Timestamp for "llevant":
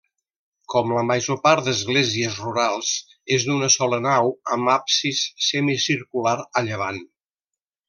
6.71-7.03